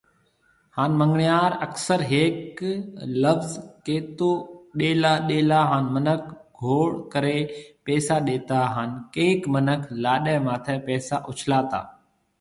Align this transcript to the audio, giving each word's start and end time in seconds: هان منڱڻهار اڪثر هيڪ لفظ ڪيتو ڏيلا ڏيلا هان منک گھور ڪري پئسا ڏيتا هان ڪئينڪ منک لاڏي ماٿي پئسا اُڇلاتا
هان 0.77 0.91
منڱڻهار 0.99 1.51
اڪثر 1.65 1.99
هيڪ 2.11 2.55
لفظ 3.25 3.51
ڪيتو 3.89 4.29
ڏيلا 4.83 5.11
ڏيلا 5.27 5.61
هان 5.73 5.85
منک 5.99 6.21
گھور 6.63 6.89
ڪري 7.13 7.37
پئسا 7.85 8.17
ڏيتا 8.31 8.61
هان 8.77 8.89
ڪئينڪ 9.19 9.41
منک 9.57 9.81
لاڏي 10.07 10.35
ماٿي 10.47 10.77
پئسا 10.89 11.15
اُڇلاتا 11.29 11.79